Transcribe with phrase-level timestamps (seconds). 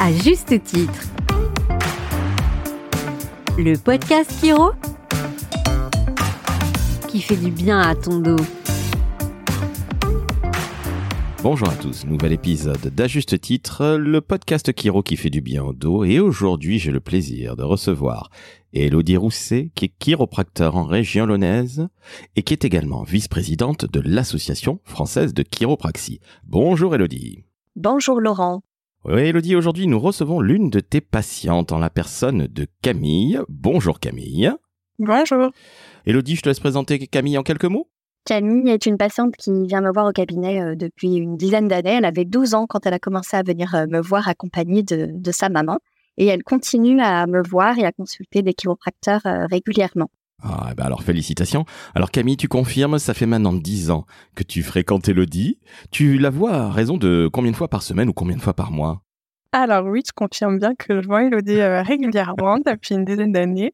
[0.00, 1.08] à juste titre.
[3.58, 4.70] Le podcast Kiro
[7.06, 8.42] qui fait du bien à ton dos.
[11.42, 15.62] Bonjour à tous, nouvel épisode d'À juste titre, le podcast Kiro qui fait du bien
[15.62, 18.30] au dos et aujourd'hui j'ai le plaisir de recevoir
[18.72, 21.88] Elodie Rousset qui est chiropracteur en région lyonnaise
[22.36, 26.20] et qui est également vice-présidente de l'association française de chiropraxie.
[26.44, 27.44] Bonjour Elodie.
[27.76, 28.62] Bonjour Laurent.
[29.06, 33.40] Oui Elodie, aujourd'hui nous recevons l'une de tes patientes en la personne de Camille.
[33.48, 34.52] Bonjour Camille.
[34.98, 35.50] Bonjour.
[36.04, 37.88] Elodie, je te laisse présenter Camille en quelques mots.
[38.26, 41.96] Camille est une patiente qui vient me voir au cabinet euh, depuis une dizaine d'années.
[41.96, 45.32] Elle avait 12 ans quand elle a commencé à venir euh, me voir accompagnée de,
[45.32, 45.78] sa maman.
[46.18, 50.10] Et elle continue à me voir et à consulter des chiropracteurs euh, régulièrement.
[50.42, 51.64] Ah, eh ben alors félicitations.
[51.94, 55.58] Alors Camille, tu confirmes, ça fait maintenant 10 ans que tu fréquentes Elodie.
[55.90, 58.54] Tu la vois à raison de combien de fois par semaine ou combien de fois
[58.54, 59.02] par mois?
[59.52, 63.72] Alors oui, je confirme bien que je vois Elodie régulièrement depuis une dizaine d'années.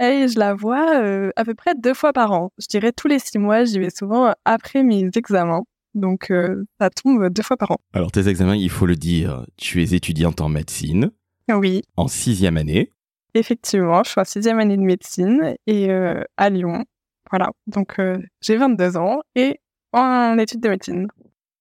[0.00, 2.50] Et je la vois euh, à peu près deux fois par an.
[2.58, 5.62] Je dirais tous les six mois, j'y vais souvent après mes examens.
[5.94, 7.76] Donc euh, ça tombe deux fois par an.
[7.92, 11.10] Alors tes examens, il faut le dire, tu es étudiante en médecine.
[11.48, 11.82] Oui.
[11.96, 12.90] En sixième année.
[13.34, 16.84] Effectivement, je suis en sixième année de médecine et euh, à Lyon.
[17.30, 17.96] Voilà, donc
[18.40, 19.58] j'ai 22 ans et
[19.92, 21.08] en études de médecine.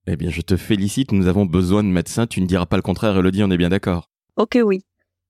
[0.05, 2.81] Eh bien, je te félicite, nous avons besoin de médecins, tu ne diras pas le
[2.81, 4.09] contraire, Elodie, on est bien d'accord.
[4.35, 4.81] Ok, oui.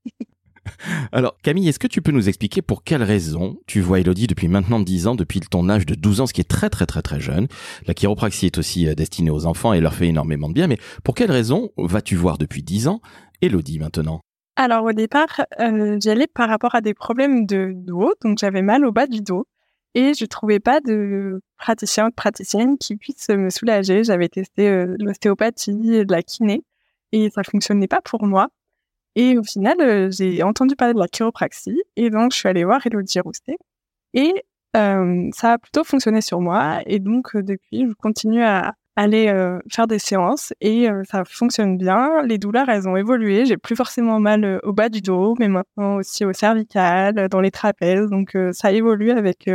[1.11, 4.47] Alors, Camille, est-ce que tu peux nous expliquer pour quelle raison tu vois Elodie depuis
[4.47, 7.02] maintenant 10 ans, depuis ton âge de 12 ans, ce qui est très très très
[7.02, 7.47] très jeune?
[7.85, 10.78] La chiropraxie est aussi euh, destinée aux enfants et leur fait énormément de bien, mais
[11.03, 13.02] pour quelle raison vas-tu voir depuis 10 ans
[13.41, 14.22] Elodie maintenant?
[14.56, 18.86] Alors au départ, euh, j'allais par rapport à des problèmes de dos, donc j'avais mal
[18.86, 19.48] au bas du dos
[19.96, 24.04] et je trouvais pas de praticien ou de praticienne qui puisse me soulager.
[24.04, 26.64] J'avais testé euh, l'ostéopathie, de la kiné
[27.12, 28.50] et ça fonctionnait pas pour moi.
[29.16, 32.64] Et au final, euh, j'ai entendu parler de la chiropraxie et donc je suis allée
[32.64, 33.58] voir Elodie Roustet
[34.13, 34.34] et
[34.75, 39.26] euh, ça a plutôt fonctionné sur moi et donc depuis, je continue à aller
[39.72, 42.22] faire des séances et ça fonctionne bien.
[42.24, 43.46] Les douleurs, elles ont évolué.
[43.46, 47.52] J'ai plus forcément mal au bas du dos, mais maintenant aussi au cervical, dans les
[47.52, 48.09] trapèzes.
[48.09, 49.50] Donc ça évolue avec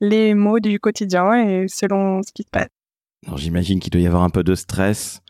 [0.00, 2.68] les maux du quotidien et selon ce qui se passe.
[3.36, 5.20] J'imagine qu'il doit y avoir un peu de stress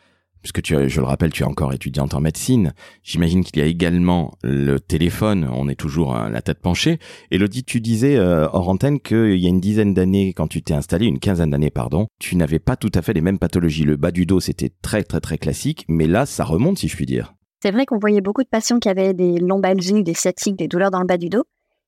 [0.46, 2.72] puisque tu, je le rappelle, tu es encore étudiante en médecine.
[3.02, 5.50] J'imagine qu'il y a également le téléphone.
[5.52, 7.00] On est toujours à la tête penchée.
[7.32, 10.72] Elodie, tu disais euh, hors antenne qu'il y a une dizaine d'années, quand tu t'es
[10.72, 13.82] installée, une quinzaine d'années, pardon, tu n'avais pas tout à fait les mêmes pathologies.
[13.82, 16.94] Le bas du dos, c'était très très très classique, mais là, ça remonte, si je
[16.94, 17.34] puis dire.
[17.60, 20.92] C'est vrai qu'on voyait beaucoup de patients qui avaient des lombalgies, des sciatiques, des douleurs
[20.92, 21.42] dans le bas du dos.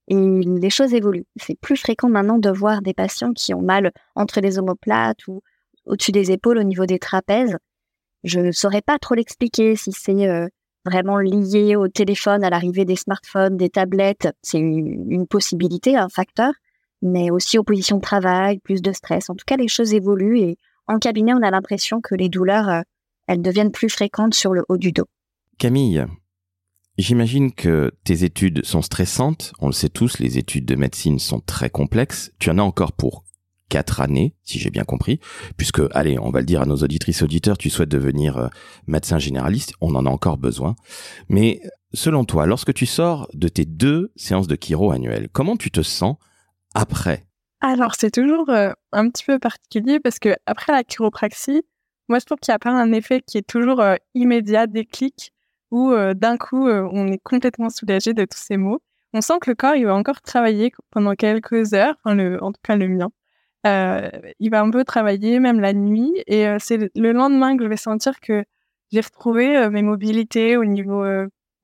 [0.08, 1.26] Et les choses évoluent.
[1.36, 5.42] C'est plus fréquent maintenant de voir des patients qui ont mal entre les omoplates ou
[5.86, 7.56] au-dessus des épaules au niveau des trapèzes.
[8.24, 10.48] Je ne saurais pas trop l'expliquer si c'est euh,
[10.84, 14.28] vraiment lié au téléphone, à l'arrivée des smartphones, des tablettes.
[14.42, 16.52] C'est une, possibilité, un facteur,
[17.02, 19.30] mais aussi aux positions de travail, plus de stress.
[19.30, 20.56] En tout cas, les choses évoluent et
[20.86, 22.80] en cabinet, on a l'impression que les douleurs, euh,
[23.26, 25.06] elles deviennent plus fréquentes sur le haut du dos.
[25.58, 26.06] Camille,
[26.98, 29.52] J'imagine que tes études sont stressantes.
[29.60, 32.32] On le sait tous, les études de médecine sont très complexes.
[32.40, 33.22] Tu en as encore pour
[33.68, 35.20] quatre années, si j'ai bien compris,
[35.56, 38.48] puisque, allez, on va le dire à nos auditrices auditeurs, tu souhaites devenir euh,
[38.86, 40.74] médecin généraliste, on en a encore besoin.
[41.28, 41.60] Mais
[41.92, 45.82] selon toi, lorsque tu sors de tes deux séances de chiro annuelles, comment tu te
[45.82, 46.16] sens
[46.74, 47.26] après?
[47.60, 51.62] Alors, c'est toujours euh, un petit peu particulier parce que après la chiropraxie,
[52.08, 55.32] moi, je trouve qu'il n'y a pas un effet qui est toujours euh, immédiat, déclic,
[55.70, 58.80] où d'un coup, on est complètement soulagé de tous ces mots.
[59.12, 62.16] On sent que le corps, il va encore travailler pendant quelques heures, en
[62.52, 63.10] tout cas le mien.
[63.66, 67.64] Euh, il va un peu travailler même la nuit et euh, c'est le lendemain que
[67.64, 68.44] je vais sentir que
[68.92, 71.04] j'ai retrouvé euh, mes mobilités au niveau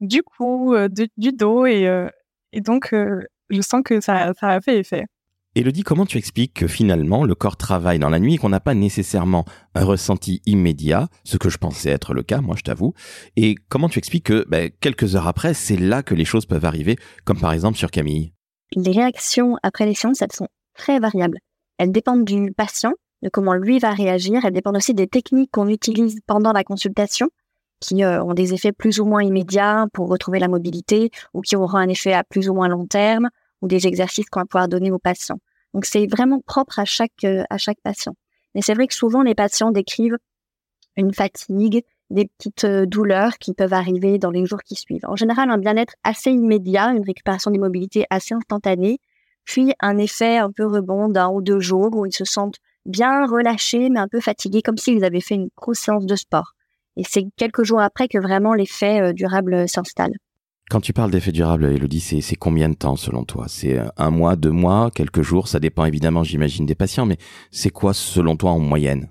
[0.00, 2.08] du cou, du dos et,
[2.52, 5.06] et donc je sens que ça, ça a fait effet.
[5.54, 8.58] Elodie, comment tu expliques que finalement le corps travaille dans la nuit et qu'on n'a
[8.58, 9.44] pas nécessairement
[9.76, 12.92] un ressenti immédiat, ce que je pensais être le cas, moi je t'avoue,
[13.36, 16.64] et comment tu expliques que ben, quelques heures après, c'est là que les choses peuvent
[16.64, 18.32] arriver, comme par exemple sur Camille?
[18.74, 21.38] Les réactions après les séances, elles sont très variables.
[21.78, 22.92] Elles dépendent du patient,
[23.22, 24.44] de comment lui va réagir.
[24.44, 27.30] Elles dépendent aussi des techniques qu'on utilise pendant la consultation,
[27.80, 31.56] qui euh, ont des effets plus ou moins immédiats pour retrouver la mobilité, ou qui
[31.56, 33.28] auront un effet à plus ou moins long terme,
[33.62, 35.38] ou des exercices qu'on va pouvoir donner aux patients.
[35.72, 38.14] Donc c'est vraiment propre à chaque euh, à chaque patient.
[38.54, 40.18] Mais c'est vrai que souvent les patients décrivent
[40.96, 45.04] une fatigue, des petites euh, douleurs qui peuvent arriver dans les jours qui suivent.
[45.04, 48.98] En général, un bien-être assez immédiat, une récupération des mobilités assez instantanée,
[49.44, 53.26] puis un effet un peu rebond d'un ou deux jours où ils se sentent bien
[53.26, 56.52] relâchés mais un peu fatigués comme s'ils avaient fait une grosse séance de sport.
[56.96, 60.12] Et c'est quelques jours après que vraiment l'effet durable s'installe.
[60.70, 63.46] Quand tu parles d'effet durable, Elodie, c'est combien de temps selon toi?
[63.48, 65.46] C'est un mois, deux mois, quelques jours?
[65.46, 67.18] Ça dépend évidemment, j'imagine, des patients, mais
[67.50, 69.10] c'est quoi selon toi en moyenne?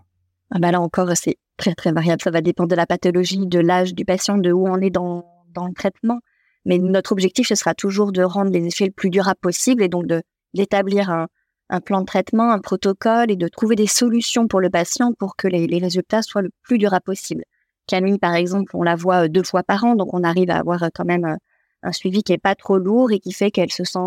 [0.50, 2.22] Ah bah Là encore, c'est très très variable.
[2.24, 5.26] Ça va dépendre de la pathologie, de l'âge du patient, de où on est dans,
[5.54, 6.20] dans le traitement.
[6.66, 9.90] Mais notre objectif, ce sera toujours de rendre les effets le plus durables possible et
[9.90, 10.22] donc de
[10.54, 11.28] d'établir un,
[11.70, 15.36] un, plan de traitement, un protocole et de trouver des solutions pour le patient pour
[15.36, 17.44] que les, les résultats soient le plus durables possible.
[17.88, 20.58] Camille, par exemple, on la voit euh, deux fois par an, donc on arrive à
[20.58, 21.36] avoir euh, quand même euh,
[21.84, 24.00] un suivi qui est pas trop lourd et qui fait qu'elle se sent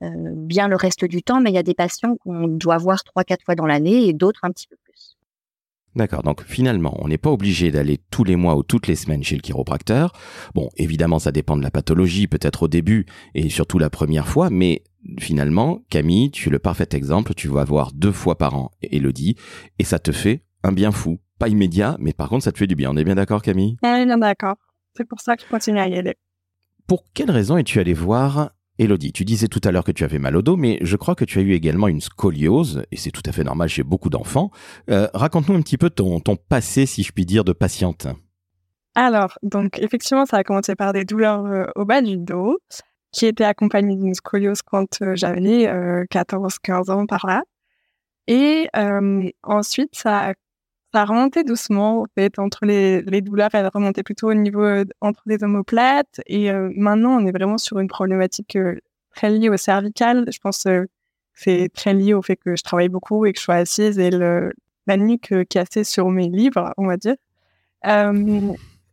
[0.00, 1.40] bien le reste du temps.
[1.40, 4.12] Mais il y a des patients qu'on doit voir trois, quatre fois dans l'année et
[4.12, 5.17] d'autres un petit peu plus.
[5.98, 9.24] D'accord, donc finalement, on n'est pas obligé d'aller tous les mois ou toutes les semaines
[9.24, 10.12] chez le chiropracteur.
[10.54, 13.04] Bon, évidemment, ça dépend de la pathologie, peut-être au début
[13.34, 14.84] et surtout la première fois, mais
[15.18, 19.34] finalement, Camille, tu es le parfait exemple, tu vas voir deux fois par an Elodie,
[19.80, 22.68] et ça te fait un bien fou pas immédiat, mais par contre, ça te fait
[22.68, 22.92] du bien.
[22.92, 23.76] On est bien d'accord, Camille?
[23.82, 24.54] Oui, bien d'accord.
[24.96, 26.14] C'est pour ça que je continue à y aller.
[26.86, 30.18] Pour quelle raison es-tu allé voir Elodie Tu disais tout à l'heure que tu avais
[30.18, 33.10] mal au dos, mais je crois que tu as eu également une scoliose, et c'est
[33.10, 34.50] tout à fait normal chez beaucoup d'enfants.
[34.90, 38.06] Euh, raconte-nous un petit peu ton, ton passé, si je puis dire, de patiente.
[38.94, 42.58] Alors, donc effectivement, ça a commencé par des douleurs euh, au bas du dos,
[43.12, 45.66] qui étaient accompagnées d'une scoliose quand euh, j'avais
[46.10, 47.42] 14-15 ans par là.
[48.26, 48.68] Et
[49.42, 50.34] ensuite, ça a
[50.92, 54.84] ça remontait doucement, en fait, entre les, les douleurs, elle remontait plutôt au niveau euh,
[55.00, 56.20] entre les omoplates.
[56.26, 58.76] Et euh, maintenant, on est vraiment sur une problématique euh,
[59.14, 60.24] très liée au cervical.
[60.32, 60.88] Je pense que
[61.34, 64.10] c'est très lié au fait que je travaille beaucoup et que je suis assise et
[64.10, 64.52] le,
[64.86, 67.16] la nuque cassée sur mes livres, on va dire.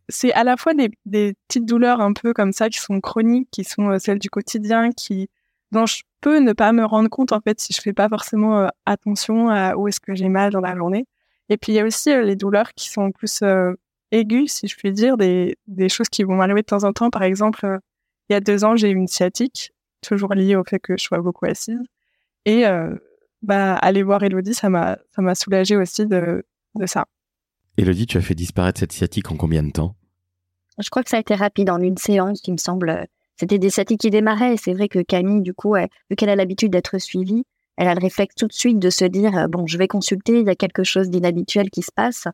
[0.08, 3.48] c'est à la fois des, des, petites douleurs un peu comme ça qui sont chroniques,
[3.50, 5.28] qui sont celles du quotidien, qui
[5.72, 8.68] dont je peux ne pas me rendre compte en fait si je fais pas forcément
[8.84, 11.06] attention à où est-ce que j'ai mal dans la journée.
[11.48, 13.72] Et puis il y a aussi euh, les douleurs qui sont plus euh,
[14.10, 17.10] aiguës, si je puis dire, des, des choses qui vont m'arriver de temps en temps.
[17.10, 17.78] Par exemple, euh,
[18.28, 19.72] il y a deux ans, j'ai eu une sciatique,
[20.02, 21.80] toujours liée au fait que je sois beaucoup assise.
[22.44, 22.64] Et
[23.42, 26.44] bah, aller voir Elodie, ça m'a ça m'a soulagé aussi de,
[26.76, 27.06] de ça.
[27.76, 29.96] Elodie, tu as fait disparaître cette sciatique en combien de temps?
[30.78, 33.06] Je crois que ça a été rapide en une séance, il me semble.
[33.36, 34.54] C'était des sciatiques qui démarraient.
[34.54, 37.44] Et c'est vrai que Camille, du coup, vu qu'elle a l'habitude d'être suivie,
[37.76, 40.40] elle a le réflexe tout de suite de se dire euh, bon, je vais consulter,
[40.40, 42.26] il y a quelque chose d'inhabituel qui se passe.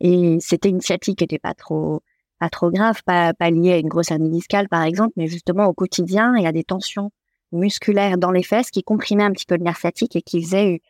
[0.00, 2.02] Et c'était une sciatique qui n'était pas trop
[2.38, 5.66] pas trop grave, pas, pas liée à une grosse hernie discale par exemple, mais justement
[5.66, 7.10] au quotidien, il y a des tensions
[7.52, 10.80] musculaires dans les fesses qui comprimaient un petit peu le nerf sciatique et qui faisaient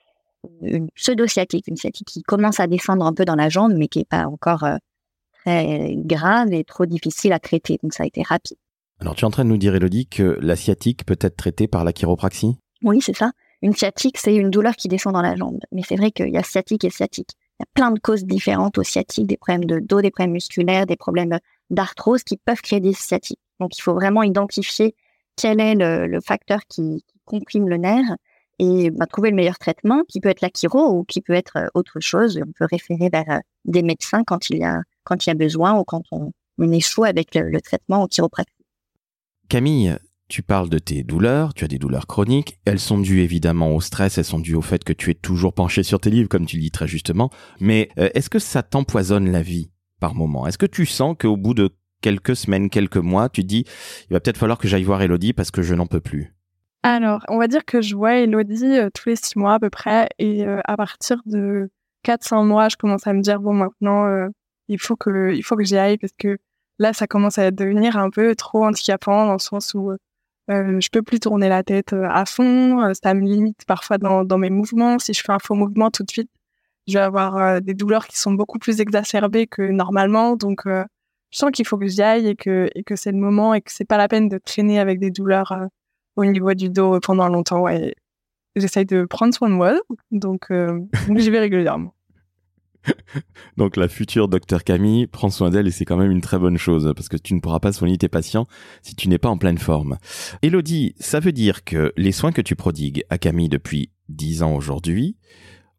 [0.63, 4.01] une, pseudo-sciatique, une sciatique qui commence à descendre un peu dans la jambe, mais qui
[4.01, 4.77] est pas encore euh,
[5.45, 7.79] très grave et trop difficile à traiter.
[7.83, 8.59] Donc ça a été rapide.
[9.01, 11.67] Alors tu es en train de nous dire, Elodie, que la sciatique peut être traitée
[11.67, 12.59] par la chiropraxie?
[12.83, 13.33] Oui, c'est ça.
[13.63, 15.59] Une sciatique, c'est une douleur qui descend dans la jambe.
[15.73, 17.31] Mais c'est vrai qu'il y a sciatique et sciatique.
[17.59, 20.33] Il y a plein de causes différentes aux sciatiques, des problèmes de dos, des problèmes
[20.33, 23.41] musculaires, des problèmes d'arthrose qui peuvent créer des sciatiques.
[23.59, 24.95] Donc il faut vraiment identifier
[25.37, 28.17] quel est le, facteur qui, comprime le nerf
[28.59, 31.59] et bah, trouver le meilleur traitement qui peut être la chiro ou qui peut être
[31.59, 32.41] euh, autre chose.
[32.45, 35.35] On peut référer vers euh, des médecins quand il y a, quand il y a
[35.35, 36.33] besoin ou quand on,
[36.73, 38.67] échoue avec le, le traitement au chiropractique.
[39.49, 39.97] Camille,
[40.31, 43.81] tu parles de tes douleurs, tu as des douleurs chroniques, elles sont dues évidemment au
[43.81, 46.47] stress, elles sont dues au fait que tu es toujours penché sur tes livres, comme
[46.47, 50.47] tu dis très justement, mais euh, est-ce que ça t'empoisonne la vie par moment?
[50.47, 53.65] Est-ce que tu sens qu'au bout de quelques semaines, quelques mois, tu dis,
[54.09, 56.33] il va peut-être falloir que j'aille voir Elodie parce que je n'en peux plus?
[56.85, 59.69] Alors, on va dire que je vois Elodie euh, tous les six mois à peu
[59.69, 61.71] près, et euh, à partir de
[62.07, 64.07] 4-5 mois, je commence à me dire, bon, maintenant,
[64.69, 66.39] il faut que, il faut que j'y aille parce que
[66.79, 69.93] là, ça commence à devenir un peu trop handicapant dans le sens où
[70.51, 72.83] je peux plus tourner la tête euh, à fond.
[72.83, 74.99] Euh, ça me limite parfois dans, mes mouvements.
[74.99, 76.31] Si je fais un faux mouvement tout de suite,
[76.89, 80.37] je vais avoir des douleurs qui sont beaucoup plus exacerbées que normalement.
[80.37, 80.85] Donc, je
[81.31, 83.99] sens qu'il faut que j'y aille et que, c'est le moment et que c'est pas
[83.99, 85.55] la peine de traîner avec des douleurs
[86.17, 87.69] au niveau du dos pendant longtemps.
[87.69, 87.95] Et
[88.57, 89.75] j'essaye de prendre soin de moi.
[90.11, 91.95] Donc, donc j'y vais régulièrement.
[93.57, 96.59] Donc la future docteur Camille prend soin d'elle et c'est quand même une très bonne
[96.59, 98.47] chose parce que tu ne pourras pas soigner tes patients
[98.83, 99.99] si tu n'es pas en pleine forme.
[100.43, 104.55] Elodie, ça veut dire que les soins que tu prodigues à Camille depuis 10 ans
[104.55, 105.17] aujourd'hui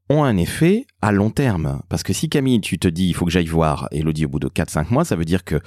[0.09, 1.81] ont un effet à long terme.
[1.89, 4.39] Parce que si Camille, tu te dis il faut que j'aille voir Elodie au bout
[4.39, 5.59] de 4-5 mois, ça veut dire que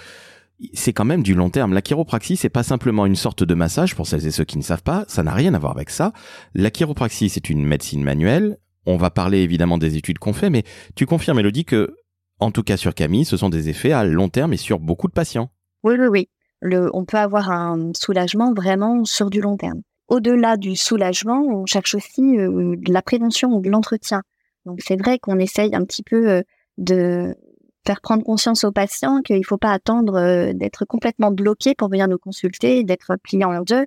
[0.73, 1.75] c'est quand même du long terme.
[1.75, 4.63] La chiropraxie, c'est pas simplement une sorte de massage pour celles et ceux qui ne
[4.63, 5.05] savent pas.
[5.09, 6.13] Ça n'a rien à voir avec ça.
[6.55, 10.65] La chiropraxie, c'est une médecine manuelle on va parler évidemment des études qu'on fait, mais
[10.95, 11.97] tu confirmes, Elodie, que,
[12.41, 15.09] en tout cas sur Camille, ce sont des effets à long terme et sur beaucoup
[15.09, 15.51] de patients.
[15.83, 16.29] Oui, oui, oui.
[16.93, 19.83] On peut avoir un soulagement vraiment sur du long terme.
[20.09, 24.23] Au-delà du soulagement, on cherche aussi euh, de la prévention ou de l'entretien.
[24.65, 26.43] Donc c'est vrai qu'on essaye un petit peu euh,
[26.79, 27.35] de
[27.87, 32.09] faire prendre conscience aux patients qu'il ne faut pas attendre d'être complètement bloqué pour venir
[32.09, 33.85] nous consulter, d'être plié en deux,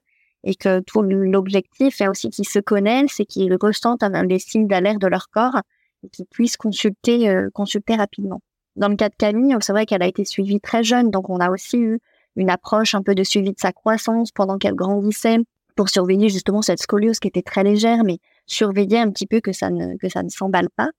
[0.48, 5.02] et que tout l'objectif est aussi qu'ils se connaissent et qu'ils ressentent les signes d'alerte
[5.02, 5.60] de leur corps
[6.04, 8.40] et qu'ils puissent consulter, consulter rapidement.
[8.78, 11.42] Dans le cas de Camille, c'est vrai qu'elle a été suivie très jeune, donc on
[11.42, 12.00] a aussi eu
[12.38, 15.40] une approche un peu de suivi de sa croissance pendant qu'elle grandissait
[15.76, 19.52] pour surveiller justement cette scoliose qui était très légère, mais surveiller un petit peu que
[19.52, 20.92] ça ne, que ça ne s'emballe pas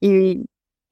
[0.00, 0.40] et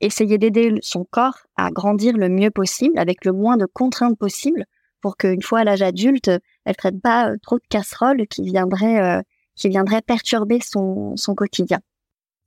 [0.00, 4.66] essayer d'aider son corps à grandir le mieux possible avec le moins de contraintes possible
[5.00, 6.30] pour qu'une fois à l'âge adulte,
[6.64, 9.22] elle traite pas euh, trop de casseroles qui viendraient, euh,
[9.54, 11.80] qui viendraient perturber son, son quotidien.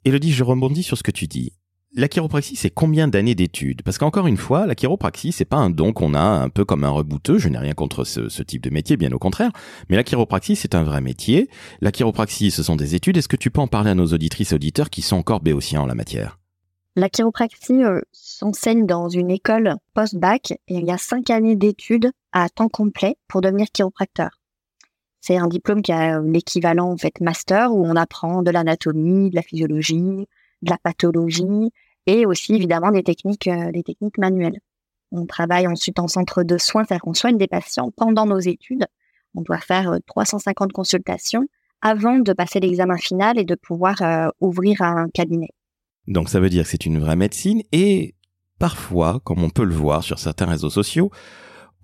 [0.04, 1.54] Elodie, je rebondis sur ce que tu dis
[1.98, 3.82] la chiropraxie, c'est combien d'années d'études?
[3.82, 6.84] Parce qu'encore une fois, la chiropraxie, c'est pas un don qu'on a un peu comme
[6.84, 7.38] un rebouteux.
[7.38, 9.52] Je n'ai rien contre ce, type de métier, bien au contraire.
[9.90, 11.50] Mais la chiropraxie, c'est un vrai métier.
[11.80, 13.16] La chiropraxie, ce sont des études.
[13.18, 15.82] Est-ce que tu peux en parler à nos auditrices et auditeurs qui sont encore béotiens
[15.82, 16.38] en la matière?
[16.98, 22.12] La chiropraxie euh, s'enseigne dans une école post-bac et il y a cinq années d'études
[22.32, 24.40] à temps complet pour devenir chiropracteur.
[25.20, 29.36] C'est un diplôme qui a l'équivalent en fait master où on apprend de l'anatomie, de
[29.36, 30.28] la physiologie,
[30.62, 31.72] de la pathologie,
[32.06, 34.60] et aussi évidemment des techniques, euh, des techniques manuelles.
[35.12, 38.86] On travaille ensuite en centre de soins, c'est-à-dire qu'on soigne des patients pendant nos études.
[39.34, 41.46] On doit faire 350 euh, consultations
[41.82, 45.50] avant de passer l'examen final et de pouvoir euh, ouvrir un cabinet.
[46.08, 48.16] Donc ça veut dire que c'est une vraie médecine et
[48.60, 51.12] parfois, comme on peut le voir sur certains réseaux sociaux,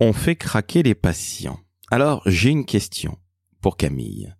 [0.00, 1.58] on fait craquer les patients.
[1.90, 3.18] Alors j'ai une question
[3.60, 4.34] pour Camille.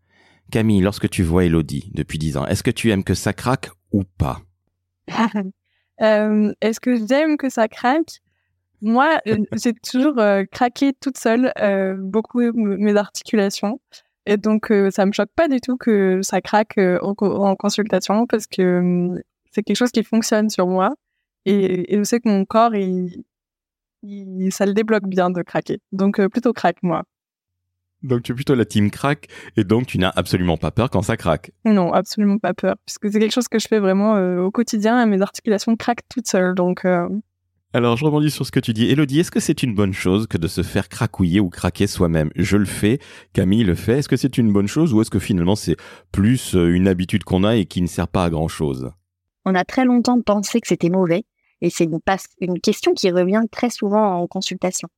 [0.50, 3.70] Camille, lorsque tu vois Elodie depuis 10 ans, est-ce que tu aimes que ça craque
[3.92, 4.40] ou pas?
[6.00, 8.22] Euh, est-ce que j'aime que ça craque?
[8.80, 11.52] Moi, euh, j'ai toujours euh, craqué toute seule
[11.98, 13.78] beaucoup mes articulations.
[14.26, 19.22] Et donc, ça me choque pas du tout que ça craque en, consultation parce que
[19.52, 20.94] c'est quelque chose qui fonctionne sur moi.
[21.44, 23.24] Et, je sais que mon corps, il,
[24.50, 25.80] ça le débloque bien de craquer.
[25.92, 27.04] Donc, plutôt craque, moi.
[28.02, 31.02] Donc tu es plutôt la team crack et donc tu n'as absolument pas peur quand
[31.02, 31.52] ça craque.
[31.64, 35.02] Non, absolument pas peur, puisque c'est quelque chose que je fais vraiment euh, au quotidien
[35.02, 36.54] et mes articulations craquent toutes seules.
[36.54, 36.84] Donc.
[36.84, 37.08] Euh.
[37.74, 38.86] Alors je rebondis sur ce que tu dis.
[38.90, 42.30] Elodie, est-ce que c'est une bonne chose que de se faire cracouiller ou craquer soi-même?
[42.36, 42.98] Je le fais,
[43.32, 44.00] Camille le fait.
[44.00, 45.76] Est-ce que c'est une bonne chose ou est-ce que finalement c'est
[46.10, 48.90] plus euh, une habitude qu'on a et qui ne sert pas à grand-chose?
[49.44, 51.24] On a très longtemps pensé que c'était mauvais
[51.60, 52.00] et c'est une,
[52.40, 54.88] une question qui revient très souvent en consultation.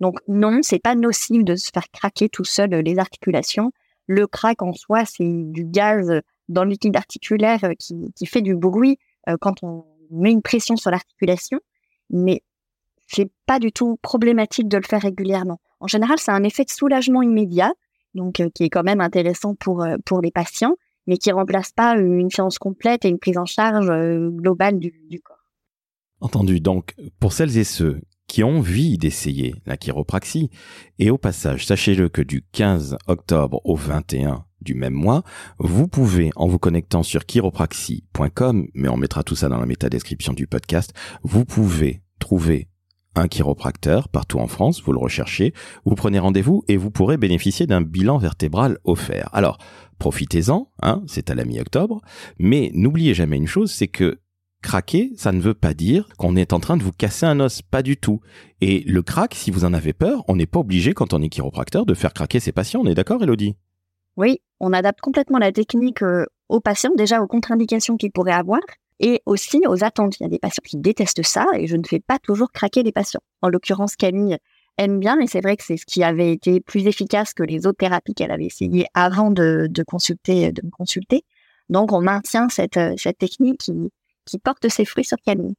[0.00, 3.72] Donc non, c'est pas nocif de se faire craquer tout seul euh, les articulations.
[4.06, 8.98] Le crack en soi, c'est du gaz dans l'utile articulaire euh, qui, fait du bruit
[9.28, 11.60] euh, quand on met une pression sur l'articulation,
[12.08, 12.42] mais
[13.06, 15.60] c'est pas du tout problématique de le faire régulièrement.
[15.78, 17.72] En général, c'est un effet de soulagement immédiat,
[18.14, 19.84] donc qui est quand même intéressant pour
[20.20, 20.74] les patients,
[21.10, 23.90] mais qui remplace pas une séance complète et une prise en charge
[24.30, 25.36] globale du, du corps.
[26.20, 26.60] Entendu.
[26.60, 28.00] Donc, pour celles et ceux
[28.30, 30.50] qui ont envie d'essayer la chiropraxie.
[31.00, 35.24] Et au passage, sachez-le que du 15 octobre au 21 du même mois,
[35.58, 40.32] vous pouvez, en vous connectant sur chiropraxie.com, mais on mettra tout ça dans la métadescription
[40.32, 40.92] du podcast,
[41.24, 42.68] vous pouvez trouver
[43.14, 45.52] un chiropracteur partout en France, vous le recherchez,
[45.84, 49.28] vous prenez rendez-vous et vous pourrez bénéficier d'un bilan vertébral offert.
[49.32, 49.58] Alors,
[49.98, 52.00] profitez-en, hein, c'est à la mi-octobre,
[52.38, 54.20] mais n'oubliez jamais une chose, c'est que
[54.62, 57.62] Craquer, ça ne veut pas dire qu'on est en train de vous casser un os,
[57.62, 58.20] pas du tout.
[58.60, 61.30] Et le crack, si vous en avez peur, on n'est pas obligé, quand on est
[61.30, 62.82] chiropracteur, de faire craquer ses patients.
[62.84, 63.56] On est d'accord, Elodie?
[64.18, 68.60] Oui, on adapte complètement la technique euh, aux patients, déjà aux contre-indications qu'ils pourraient avoir,
[69.00, 70.20] et aussi aux attentes.
[70.20, 72.82] Il y a des patients qui détestent ça, et je ne fais pas toujours craquer
[72.82, 73.22] les patients.
[73.42, 74.36] En l'occurrence, Camille
[74.78, 77.66] aime bien, et c'est vrai que c'est ce qui avait été plus efficace que les
[77.66, 81.24] autres thérapies qu'elle avait essayé avant de, consulter, de me consulter.
[81.70, 83.90] Donc, on maintient cette, euh, cette technique qui,
[84.26, 85.54] qui porte ses fruits sur Camille.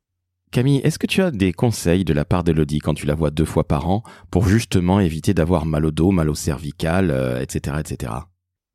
[0.51, 3.31] Camille, est-ce que tu as des conseils de la part d'Elodie quand tu la vois
[3.31, 7.77] deux fois par an pour justement éviter d'avoir mal au dos, mal au cervical, etc.,
[7.79, 8.13] etc.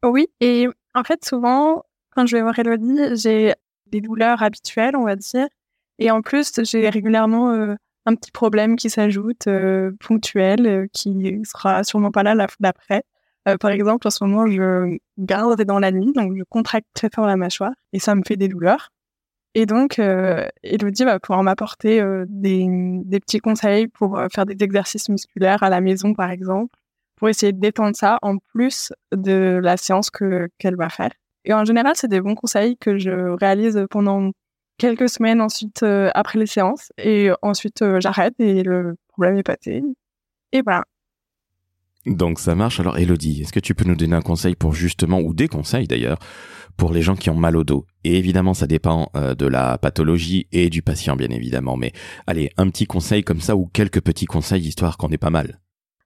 [0.03, 1.83] Oui, et en fait, souvent,
[2.15, 3.53] quand je vais voir Elodie, j'ai
[3.87, 5.47] des douleurs habituelles, on va dire.
[5.99, 7.75] Et en plus, j'ai régulièrement euh,
[8.07, 12.57] un petit problème qui s'ajoute, euh, ponctuel, euh, qui sera sûrement pas là la fois
[12.61, 13.03] d'après.
[13.61, 17.27] par exemple, en ce moment, je garde dans la nuit, donc je contracte très fort
[17.27, 18.91] la mâchoire et ça me fait des douleurs.
[19.55, 22.67] Et donc, euh, Elodie va pouvoir m'apporter des,
[23.05, 26.75] des, petits conseils pour faire des exercices musculaires à la maison, par exemple,
[27.17, 31.13] pour essayer de détendre ça en plus de la séance que qu'elle va faire.
[31.47, 34.33] Et en général, c'est des bons conseils que je réalise pendant
[34.79, 36.93] quelques semaines ensuite euh, après les séances.
[36.99, 39.83] Et ensuite, j'arrête et le problème est passé.
[40.53, 40.85] Et voilà.
[42.07, 42.79] Donc ça marche.
[42.81, 45.89] Alors Elodie, est-ce que tu peux nous donner un conseil pour justement, ou des conseils
[45.89, 46.19] d'ailleurs,
[46.77, 47.85] pour les gens qui ont mal au dos?
[48.05, 51.77] Et évidemment, ça dépend euh, de la pathologie et du patient, bien évidemment.
[51.77, 51.93] Mais
[52.27, 55.61] allez, un petit conseil comme ça ou quelques petits conseils histoire qu'on est pas mal.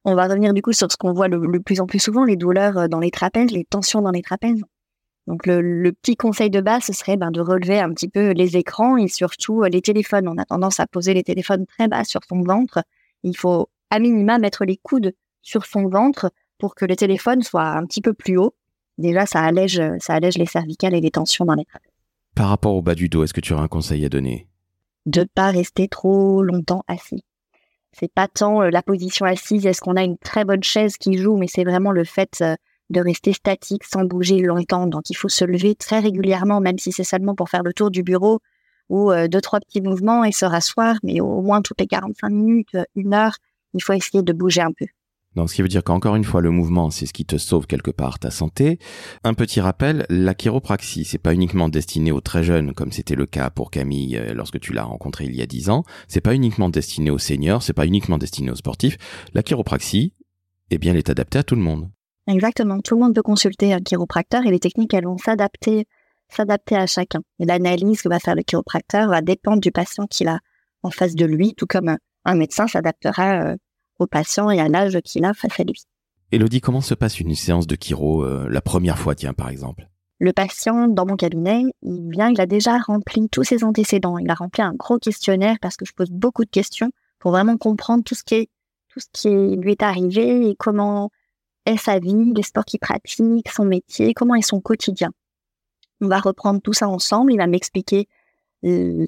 [0.05, 2.37] On va revenir du coup sur ce qu'on voit le, plus en plus souvent, les
[2.37, 4.63] douleurs euh, dans les trapèzes, les tensions dans les trapèzes.
[5.31, 8.57] Donc le, petit conseil de base, ce serait ben, de relever un petit peu les
[8.57, 10.27] écrans et surtout euh, les téléphones.
[10.27, 12.83] On a tendance à poser les téléphones très bas sur son ventre.
[13.23, 17.69] Il faut à minima mettre les coudes sur son ventre pour que le téléphone soit
[17.69, 18.57] un petit peu plus haut.
[18.99, 21.93] Déjà, ça allège, ça allège les cervicales et les tensions dans les trapèzes.
[22.35, 24.49] Par rapport au bas du dos, est-ce que tu aurais un conseil à donner?
[25.07, 27.23] De ne pas rester trop longtemps assis.
[27.93, 31.17] C'est pas tant euh, la position assise, est-ce qu'on a une très bonne chaise qui
[31.19, 32.57] joue, mais c'est vraiment le fait euh,
[32.91, 34.87] de rester statique sans bouger longtemps.
[34.87, 37.91] Donc il faut se lever très régulièrement, même si c'est seulement pour faire le tour
[37.91, 38.41] du bureau
[38.89, 42.29] ou euh, deux, trois petits mouvements et se rasseoir, mais au moins toutes les 45
[42.29, 43.37] minutes, une heure,
[43.73, 44.87] il faut essayer de bouger un peu.
[45.37, 47.69] Donc, ce qui veut dire qu'encore une fois, le mouvement, c'est ce qui te sauve
[47.69, 48.81] quelque part ta santé.
[49.23, 53.27] Un petit rappel, la chiropraxie, c'est pas uniquement destiné aux très jeunes, comme c'était le
[53.27, 55.85] cas pour Camille euh, lorsque tu l'as rencontré il y a dix ans.
[56.09, 58.97] C'est pas uniquement destiné aux seniors, c'est pas uniquement destiné aux sportifs.
[59.33, 60.15] La chiropraxie,
[60.71, 61.91] eh bien, elle est adaptée à tout le monde.
[62.27, 62.81] Exactement.
[62.81, 65.87] Tout le monde peut consulter un chiropracteur et les techniques, elles vont s'adapter,
[66.29, 67.21] s'adapter à chacun.
[67.39, 70.39] Et l'analyse que va faire le chiropracteur va dépendre du patient qu'il a
[70.83, 73.57] en face de lui, tout comme un médecin s'adaptera euh,
[73.99, 75.83] au patient et à l'âge qu'il a face à lui.
[76.33, 79.89] Elodie, comment se passe une séance de chiro euh, la première fois, tiens, par exemple?
[80.21, 84.19] Le patient, dans mon cabinet, il vient, il a déjà rempli tous ses antécédents.
[84.19, 87.57] Il a rempli un gros questionnaire parce que je pose beaucoup de questions pour vraiment
[87.57, 88.51] comprendre tout ce qui est,
[88.89, 91.11] tout ce qui lui est arrivé et comment
[91.77, 95.11] sa vie, les sports qu'il pratique, son métier, comment est son quotidien.
[96.01, 97.33] On va reprendre tout ça ensemble.
[97.33, 98.09] Il va m'expliquer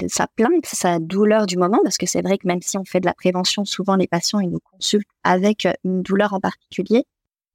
[0.09, 3.01] sa plainte, sa douleur du moment, parce que c'est vrai que même si on fait
[3.01, 7.05] de la prévention, souvent les patients ils nous consultent avec euh, une douleur en particulier.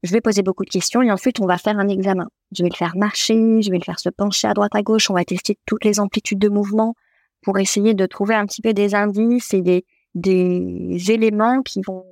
[0.03, 2.27] Je vais poser beaucoup de questions et ensuite on va faire un examen.
[2.55, 5.09] Je vais le faire marcher, je vais le faire se pencher à droite à gauche,
[5.09, 6.93] on va tester toutes les amplitudes de mouvement
[7.41, 9.63] pour essayer de trouver un petit peu des indices et
[10.13, 12.05] des éléments qui vont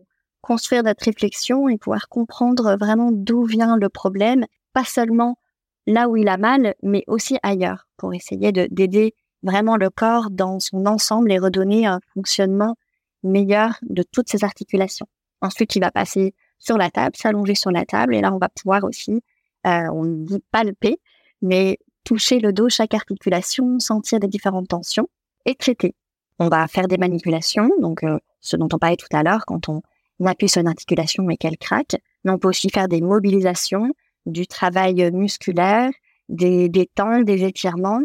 [0.45, 5.39] construire notre réflexion et pouvoir comprendre vraiment d'où vient le problème, pas seulement
[5.87, 10.59] là où il a mal, mais aussi ailleurs, pour essayer d'aider vraiment le corps dans
[10.59, 12.75] son ensemble et redonner un fonctionnement
[13.23, 15.07] meilleur de toutes ses articulations.
[15.41, 18.49] Ensuite, il va passer sur la table, s'allonger sur la table, et là, on va
[18.49, 19.23] pouvoir aussi,
[19.65, 20.99] euh, on ne dit palper,
[21.41, 25.09] mais toucher le dos, chaque articulation, sentir les différentes tensions
[25.45, 25.95] et traiter.
[26.37, 29.69] On va faire des manipulations, donc euh, ce dont on parlait tout à l'heure, quand
[29.69, 29.81] on
[30.23, 33.91] appuie sur une articulation et qu'elle craque, mais on peut aussi faire des mobilisations,
[34.25, 35.91] du travail musculaire,
[36.29, 38.01] des, des temps, des étirements,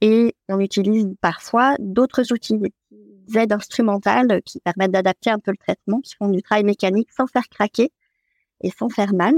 [0.00, 5.56] et on utilise parfois d'autres outils, des aides instrumentales qui permettent d'adapter un peu le
[5.56, 7.90] traitement, qui font du travail mécanique sans faire craquer
[8.62, 9.34] et sans faire mal.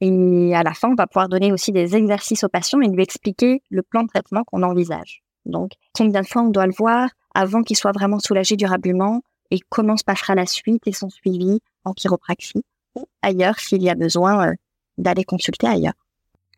[0.00, 3.02] Et à la fin, on va pouvoir donner aussi des exercices aux patients et lui
[3.02, 5.22] expliquer le plan de traitement qu'on envisage.
[5.44, 9.22] Donc, combien de fois on doit le voir avant qu'il soit vraiment soulagé durablement
[9.54, 12.64] et comment se passera la suite et son suivi en chiropraxie
[12.96, 14.54] ou ailleurs s'il y a besoin euh,
[14.98, 15.94] d'aller consulter ailleurs.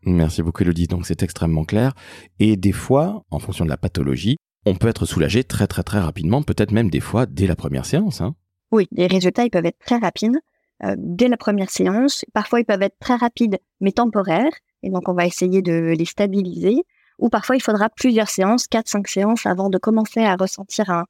[0.03, 1.93] Merci beaucoup Elodie, donc c'est extrêmement clair.
[2.39, 6.01] Et des fois, en fonction de la pathologie, on peut être soulagé très très très
[6.01, 8.21] rapidement, peut-être même des fois dès la première séance.
[8.21, 8.35] Hein.
[8.73, 10.39] Oui, les résultats ils peuvent être très rapides
[10.85, 12.25] euh, dès la première séance.
[12.33, 16.05] Parfois ils peuvent être très rapides mais temporaires, et donc on va essayer de les
[16.07, 16.83] stabiliser.
[17.19, 21.07] Ou parfois il faudra plusieurs séances, 4-5 séances avant de commencer à ressentir un,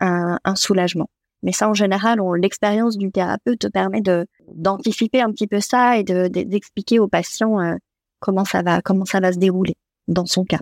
[0.00, 1.08] un, soulagement.
[1.42, 6.04] Mais ça, en général, l'expérience du thérapeute permet de d'anticiper un petit peu ça et
[6.04, 7.76] d'expliquer aux patients euh,
[8.18, 9.76] comment ça va, comment ça va se dérouler
[10.08, 10.60] dans son cas.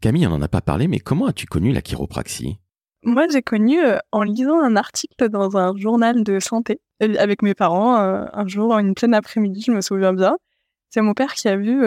[0.00, 2.58] Camille, on n'en a pas parlé, mais comment as-tu connu la chiropraxie?
[3.04, 7.42] Moi, j'ai connu euh, en lisant un article dans un journal de santé euh, avec
[7.42, 10.36] mes parents euh, un jour, une pleine après-midi, je me souviens bien.
[10.90, 11.82] C'est mon père qui a vu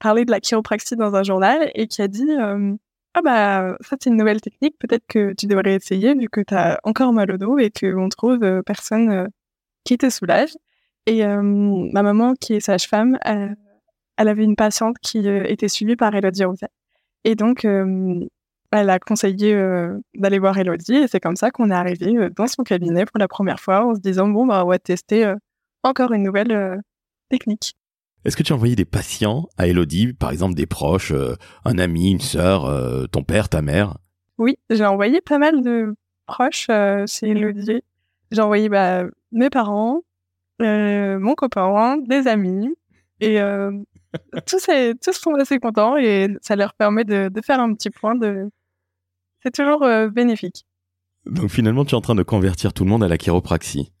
[0.00, 2.28] parler de la chiropraxie dans un journal et qui a dit
[3.14, 6.54] ah bah ça c'est une nouvelle technique, peut-être que tu devrais essayer vu que tu
[6.54, 9.28] as encore mal au dos et qu'on trouve personne
[9.84, 10.56] qui te soulage.
[11.06, 13.18] Et ma maman qui est sage-femme,
[14.16, 16.68] elle avait une patiente qui euh, était suivie par Elodie Rousset.
[17.24, 18.20] Et donc, euh,
[18.72, 22.46] elle a conseillé euh, d'aller voir Elodie et c'est comme ça qu'on est arrivé dans
[22.46, 25.32] son cabinet pour la première fois en se disant bon bah on va tester
[25.84, 26.80] encore une nouvelle
[27.30, 27.76] technique.
[28.24, 31.12] Est-ce que tu as envoyé des patients à Elodie, par exemple des proches,
[31.64, 33.98] un ami, une sœur, ton père, ta mère?
[34.38, 35.94] Oui, j'ai envoyé pas mal de
[36.26, 36.68] proches
[37.06, 37.82] chez Elodie.
[38.30, 40.00] J'ai envoyé bah, mes parents,
[40.58, 42.74] mon copain, des amis
[43.20, 43.40] et
[44.46, 44.66] tous,
[45.02, 48.50] tous sont assez contents et ça leur permet de, faire un petit point de.
[49.42, 50.64] C'est toujours euh, bénéfique.
[51.26, 53.92] Donc finalement, tu es en train de convertir tout le monde à la chiropraxie.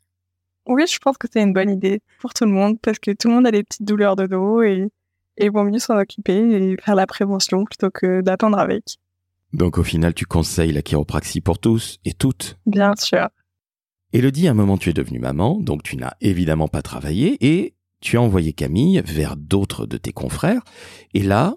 [0.66, 3.28] Oui, je pense que c'est une bonne idée pour tout le monde parce que tout
[3.28, 4.88] le monde a des petites douleurs de dos et,
[5.36, 8.98] et vaut mieux s'en occuper et faire la prévention plutôt que d'attendre avec.
[9.52, 13.28] Donc au final, tu conseilles la chiropraxie pour tous et toutes Bien sûr.
[14.12, 17.74] Elodie, à un moment, tu es devenue maman, donc tu n'as évidemment pas travaillé et
[18.00, 20.62] tu as envoyé Camille vers d'autres de tes confrères.
[21.14, 21.54] Et là,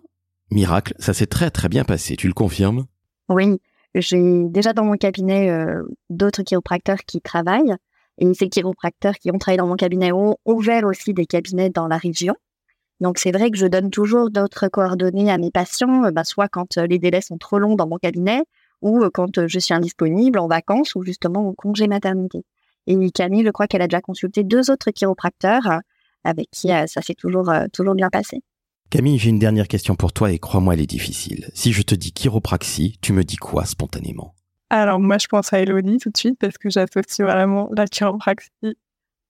[0.52, 2.16] miracle, ça s'est très très bien passé.
[2.16, 2.86] Tu le confirmes?
[3.30, 3.60] Oui,
[3.96, 7.76] j'ai déjà dans mon cabinet euh, d'autres chiropracteurs qui travaillent.
[8.20, 11.88] Et ces chiropracteurs qui ont travaillé dans mon cabinet ont ouvert aussi des cabinets dans
[11.88, 12.36] la région.
[13.00, 16.48] Donc c'est vrai que je donne toujours d'autres coordonnées à mes patients, euh, bah, soit
[16.48, 18.42] quand euh, les délais sont trop longs dans mon cabinet,
[18.82, 22.44] ou quand je suis indisponible en vacances ou justement au congé maternité.
[22.86, 25.82] Et Camille, je crois qu'elle a déjà consulté deux autres chiropracteurs
[26.24, 28.42] avec qui ça s'est toujours, toujours bien passé.
[28.90, 31.50] Camille, j'ai une dernière question pour toi et crois-moi, elle est difficile.
[31.54, 34.34] Si je te dis chiropraxie, tu me dis quoi spontanément?
[34.70, 38.52] Alors moi, je pense à Elodie tout de suite parce que j'associe vraiment la chiropraxie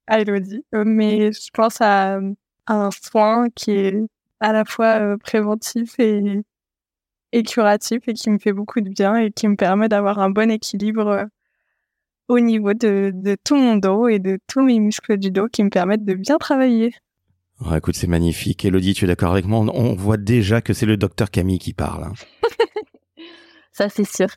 [0.08, 0.64] à Elodie.
[0.74, 2.20] Euh, mais je pense à,
[2.68, 3.98] un soin qui est
[4.40, 6.42] à la fois euh, préventif et,
[7.32, 10.30] et curatif et qui me fait beaucoup de bien et qui me permet d'avoir un
[10.30, 11.26] bon équilibre euh,
[12.28, 15.64] au niveau de, de tout mon dos et de tous mes muscles du dos qui
[15.64, 16.94] me permettent de bien travailler.
[17.60, 18.66] Oh, écoute, c'est magnifique.
[18.66, 19.60] Elodie, tu es d'accord avec moi?
[19.60, 22.04] On voit déjà que c'est le docteur Camille qui parle.
[22.04, 22.14] Hein.
[23.72, 24.28] Ça, c'est sûr.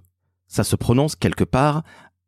[0.48, 1.82] Ça se prononce quelque part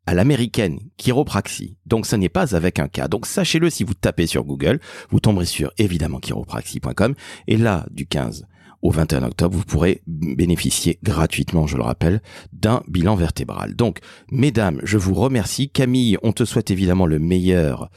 [0.05, 1.77] à l'américaine, chiropraxie.
[1.85, 3.07] Donc ça n'est pas avec un cas.
[3.07, 7.15] Donc sachez-le si vous tapez sur Google, vous tomberez sur évidemment chiropraxie.com
[7.47, 8.45] et là du 15
[8.85, 12.21] au 21 octobre, vous pourrez bénéficier gratuitement, je le rappelle,
[12.53, 13.75] d'un bilan vertébral.
[13.75, 13.97] Donc,
[14.29, 15.69] mesdames, je vous remercie.
[15.69, 17.89] Camille, on te souhaite évidemment le meilleur,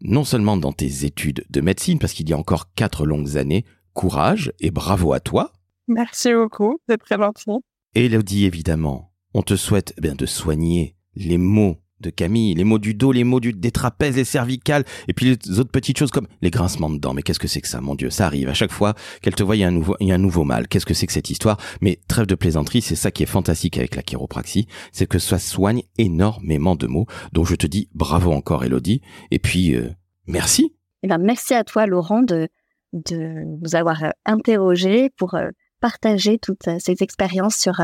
[0.00, 3.66] non seulement dans tes études de médecine, parce qu'il y a encore quatre longues années.
[3.92, 5.52] Courage et bravo à toi.
[5.88, 7.50] Merci beaucoup, c'est très gentil.
[7.94, 12.78] Elodie, évidemment, on te souhaite eh bien de soigner les mots de Camille, les mots
[12.78, 16.10] du dos, les mots du, des trapèzes, les cervicales, et puis les autres petites choses
[16.10, 17.14] comme les grincements de dents.
[17.14, 18.10] Mais qu'est-ce que c'est que ça, mon Dieu?
[18.10, 20.12] Ça arrive à chaque fois qu'elle te voit, il y a un nouveau, il y
[20.12, 20.66] a un nouveau mal.
[20.68, 21.58] Qu'est-ce que c'est que cette histoire?
[21.80, 25.38] Mais trêve de plaisanterie, c'est ça qui est fantastique avec la chiropraxie, c'est que ça
[25.38, 27.06] soigne énormément de mots.
[27.32, 29.90] Donc je te dis bravo encore, Elodie, et puis euh,
[30.26, 30.74] merci.
[31.02, 32.48] Eh ben, merci à toi, Laurent, de
[32.92, 37.80] de nous avoir euh, interrogé pour euh, partager toutes ces expériences sur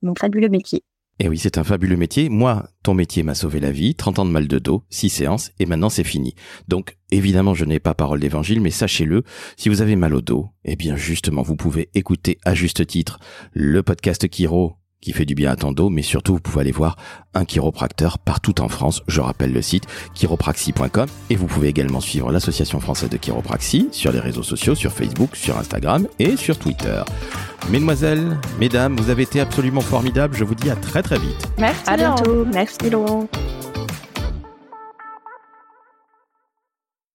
[0.00, 0.84] mon fabuleux métier.
[1.20, 2.28] Et eh oui, c'est un fabuleux métier.
[2.28, 3.94] Moi, ton métier m'a sauvé la vie.
[3.94, 6.34] 30 ans de mal de dos, 6 séances, et maintenant c'est fini.
[6.66, 9.22] Donc, évidemment, je n'ai pas parole d'évangile, mais sachez-le,
[9.56, 13.20] si vous avez mal au dos, eh bien, justement, vous pouvez écouter à juste titre
[13.52, 16.72] le podcast Kiro qui fait du bien à ton dos, mais surtout vous pouvez aller
[16.72, 16.96] voir
[17.34, 19.02] un chiropracteur partout en France.
[19.06, 24.12] Je rappelle le site chiropraxie.com et vous pouvez également suivre l'association française de chiropraxie sur
[24.12, 27.02] les réseaux sociaux, sur Facebook, sur Instagram et sur Twitter.
[27.70, 30.34] Mesdemoiselles, mesdames, vous avez été absolument formidables.
[30.36, 31.48] Je vous dis à très très vite.
[31.58, 31.82] Merci.
[31.86, 32.46] À bientôt.
[32.46, 33.28] Merci Laurent.